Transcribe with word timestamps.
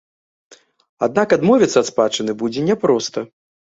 Аднак 1.09 1.27
адмовіцца 1.39 1.77
ад 1.87 1.93
спадчыны 1.93 2.31
будзе 2.43 2.69
няпроста. 2.75 3.19